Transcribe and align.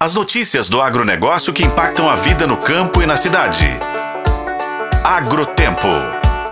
As 0.00 0.14
notícias 0.14 0.68
do 0.68 0.80
agronegócio 0.80 1.52
que 1.52 1.64
impactam 1.64 2.08
a 2.08 2.14
vida 2.14 2.46
no 2.46 2.56
campo 2.56 3.02
e 3.02 3.06
na 3.06 3.16
cidade. 3.16 3.66
Agrotempo. 5.02 5.88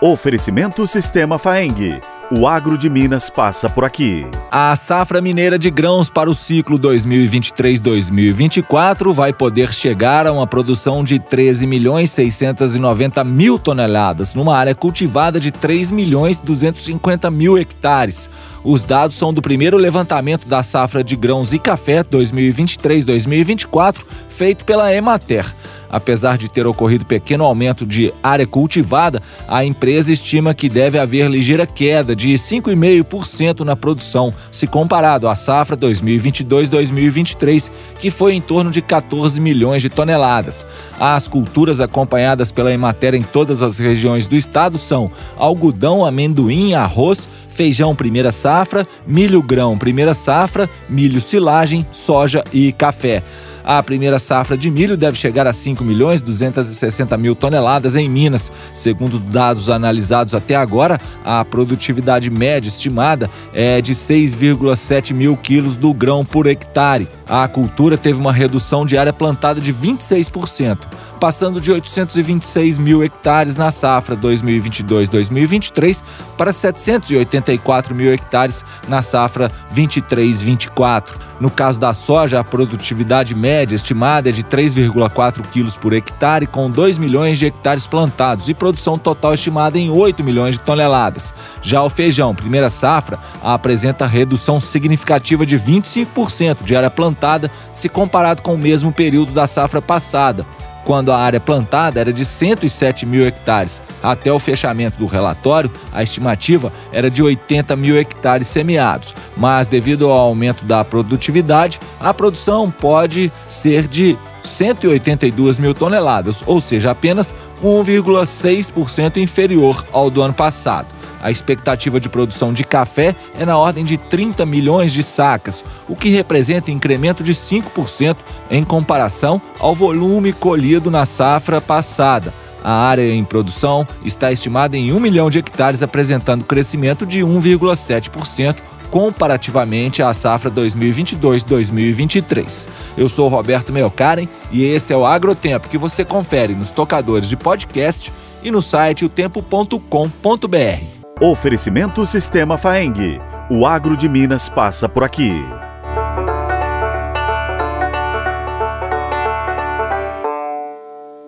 Oferecimento 0.00 0.84
Sistema 0.84 1.38
Faeng. 1.38 2.00
O 2.28 2.48
agro 2.48 2.76
de 2.76 2.90
Minas 2.90 3.30
passa 3.30 3.70
por 3.70 3.84
aqui. 3.84 4.26
A 4.50 4.74
safra 4.74 5.20
mineira 5.20 5.56
de 5.56 5.70
grãos 5.70 6.10
para 6.10 6.28
o 6.28 6.34
ciclo 6.34 6.76
2023-2024 6.76 9.12
vai 9.12 9.32
poder 9.32 9.72
chegar 9.72 10.26
a 10.26 10.32
uma 10.32 10.44
produção 10.44 11.04
de 11.04 11.20
13 11.20 11.68
milhões 11.68 12.10
690 12.10 13.22
mil 13.22 13.60
toneladas, 13.60 14.34
numa 14.34 14.56
área 14.56 14.74
cultivada 14.74 15.38
de 15.38 15.52
3 15.52 15.92
milhões 15.92 16.40
250 16.40 17.30
mil 17.30 17.56
hectares. 17.56 18.28
Os 18.64 18.82
dados 18.82 19.16
são 19.16 19.32
do 19.32 19.40
primeiro 19.40 19.76
levantamento 19.76 20.48
da 20.48 20.64
safra 20.64 21.04
de 21.04 21.14
grãos 21.14 21.52
e 21.52 21.60
café 21.60 22.02
2023-2024, 22.02 23.98
feito 24.28 24.64
pela 24.64 24.92
Emater. 24.92 25.46
Apesar 25.96 26.36
de 26.36 26.50
ter 26.50 26.66
ocorrido 26.66 27.06
pequeno 27.06 27.42
aumento 27.42 27.86
de 27.86 28.12
área 28.22 28.46
cultivada, 28.46 29.22
a 29.48 29.64
empresa 29.64 30.12
estima 30.12 30.52
que 30.52 30.68
deve 30.68 30.98
haver 30.98 31.26
ligeira 31.30 31.66
queda 31.66 32.14
de 32.14 32.34
5,5% 32.34 33.60
na 33.60 33.74
produção, 33.74 34.30
se 34.52 34.66
comparado 34.66 35.26
à 35.26 35.34
safra 35.34 35.74
2022-2023, 35.74 37.70
que 37.98 38.10
foi 38.10 38.34
em 38.34 38.42
torno 38.42 38.70
de 38.70 38.82
14 38.82 39.40
milhões 39.40 39.80
de 39.80 39.88
toneladas. 39.88 40.66
As 41.00 41.26
culturas 41.26 41.80
acompanhadas 41.80 42.52
pela 42.52 42.70
Emater 42.70 43.14
em 43.14 43.22
todas 43.22 43.62
as 43.62 43.78
regiões 43.78 44.26
do 44.26 44.36
estado 44.36 44.76
são 44.76 45.10
algodão, 45.38 46.04
amendoim, 46.04 46.74
arroz, 46.74 47.26
feijão 47.48 47.96
primeira 47.96 48.32
safra, 48.32 48.86
milho 49.06 49.42
grão 49.42 49.78
primeira 49.78 50.12
safra, 50.12 50.68
milho 50.90 51.22
silagem, 51.22 51.86
soja 51.90 52.44
e 52.52 52.70
café. 52.70 53.22
A 53.66 53.82
primeira 53.82 54.20
safra 54.20 54.56
de 54.56 54.70
milho 54.70 54.96
deve 54.96 55.18
chegar 55.18 55.44
a 55.44 55.52
5 55.52 55.82
milhões 55.82 56.20
260 56.20 57.16
mil 57.16 57.34
toneladas 57.34 57.96
em 57.96 58.08
Minas. 58.08 58.52
Segundo 58.72 59.18
dados 59.18 59.68
analisados 59.68 60.34
até 60.34 60.54
agora, 60.54 61.00
a 61.24 61.44
produtividade 61.44 62.30
média 62.30 62.68
estimada 62.68 63.28
é 63.52 63.80
de 63.80 63.92
6,7 63.92 65.12
mil 65.12 65.36
quilos 65.36 65.76
do 65.76 65.92
grão 65.92 66.24
por 66.24 66.46
hectare. 66.46 67.08
A 67.28 67.48
cultura 67.48 67.98
teve 67.98 68.20
uma 68.20 68.32
redução 68.32 68.86
de 68.86 68.96
área 68.96 69.12
plantada 69.12 69.60
de 69.60 69.74
26%, 69.74 70.78
passando 71.18 71.60
de 71.60 71.72
826 71.72 72.78
mil 72.78 73.02
hectares 73.02 73.56
na 73.56 73.72
safra 73.72 74.16
2022-2023 74.16 76.04
para 76.36 76.52
784 76.52 77.92
mil 77.96 78.12
hectares 78.12 78.64
na 78.86 79.02
safra 79.02 79.50
23-24. 79.74 81.14
No 81.40 81.50
caso 81.50 81.80
da 81.80 81.92
soja, 81.92 82.38
a 82.38 82.44
produtividade 82.44 83.34
média 83.34 83.74
estimada 83.74 84.28
é 84.28 84.32
de 84.32 84.44
3,4 84.44 85.42
quilos 85.50 85.76
por 85.76 85.92
hectare, 85.92 86.46
com 86.46 86.70
2 86.70 86.96
milhões 86.96 87.40
de 87.40 87.46
hectares 87.46 87.88
plantados 87.88 88.48
e 88.48 88.54
produção 88.54 88.96
total 88.96 89.34
estimada 89.34 89.78
em 89.78 89.90
8 89.90 90.22
milhões 90.22 90.54
de 90.54 90.60
toneladas. 90.60 91.34
Já 91.60 91.82
o 91.82 91.90
feijão, 91.90 92.36
primeira 92.36 92.70
safra, 92.70 93.18
apresenta 93.42 94.06
redução 94.06 94.60
significativa 94.60 95.44
de 95.44 95.58
25% 95.58 96.62
de 96.62 96.76
área 96.76 96.88
plantada 96.88 97.15
plantada 97.16 97.50
se 97.72 97.88
comparado 97.88 98.42
com 98.42 98.54
o 98.54 98.58
mesmo 98.58 98.92
período 98.92 99.32
da 99.32 99.46
safra 99.46 99.80
passada, 99.80 100.46
quando 100.84 101.10
a 101.10 101.18
área 101.18 101.40
plantada 101.40 101.98
era 101.98 102.12
de 102.12 102.24
107 102.24 103.04
mil 103.04 103.26
hectares. 103.26 103.82
Até 104.00 104.32
o 104.32 104.38
fechamento 104.38 104.98
do 104.98 105.06
relatório, 105.06 105.70
a 105.92 106.02
estimativa 106.02 106.72
era 106.92 107.10
de 107.10 107.22
80 107.22 107.74
mil 107.74 107.98
hectares 107.98 108.46
semeados, 108.46 109.14
mas 109.36 109.66
devido 109.66 110.08
ao 110.08 110.16
aumento 110.16 110.64
da 110.64 110.84
produtividade, 110.84 111.80
a 111.98 112.14
produção 112.14 112.70
pode 112.70 113.32
ser 113.48 113.88
de 113.88 114.16
182 114.44 115.58
mil 115.58 115.74
toneladas, 115.74 116.40
ou 116.46 116.60
seja, 116.60 116.92
apenas 116.92 117.34
1,6% 117.60 119.16
inferior 119.16 119.84
ao 119.92 120.08
do 120.08 120.22
ano 120.22 120.34
passado. 120.34 120.86
A 121.22 121.30
expectativa 121.30 121.98
de 121.98 122.08
produção 122.08 122.52
de 122.52 122.64
café 122.64 123.14
é 123.38 123.44
na 123.44 123.56
ordem 123.56 123.84
de 123.84 123.96
30 123.96 124.44
milhões 124.46 124.92
de 124.92 125.02
sacas, 125.02 125.64
o 125.88 125.96
que 125.96 126.08
representa 126.08 126.70
incremento 126.70 127.22
de 127.22 127.34
5% 127.34 128.16
em 128.50 128.62
comparação 128.62 129.40
ao 129.58 129.74
volume 129.74 130.32
colhido 130.32 130.90
na 130.90 131.06
safra 131.06 131.60
passada. 131.60 132.32
A 132.62 132.72
área 132.72 133.14
em 133.14 133.24
produção 133.24 133.86
está 134.04 134.32
estimada 134.32 134.76
em 134.76 134.92
1 134.92 134.98
milhão 134.98 135.30
de 135.30 135.38
hectares, 135.38 135.82
apresentando 135.82 136.44
crescimento 136.44 137.06
de 137.06 137.20
1,7% 137.20 138.56
comparativamente 138.90 140.02
à 140.02 140.12
safra 140.12 140.50
2022-2023. 140.50 142.68
Eu 142.96 143.08
sou 143.08 143.28
Roberto 143.28 143.72
Meocaren 143.72 144.28
e 144.50 144.64
esse 144.64 144.92
é 144.92 144.96
o 144.96 145.06
Agrotempo 145.06 145.68
que 145.68 145.78
você 145.78 146.04
confere 146.04 146.54
nos 146.54 146.70
tocadores 146.70 147.28
de 147.28 147.36
podcast 147.36 148.12
e 148.42 148.50
no 148.50 148.60
site 148.62 149.04
otempo.com.br. 149.04 150.95
Oferecimento 151.18 152.04
Sistema 152.04 152.58
Faeng. 152.58 153.18
O 153.48 153.66
agro 153.66 153.96
de 153.96 154.06
Minas 154.06 154.50
passa 154.50 154.86
por 154.86 155.02
aqui. 155.02 155.32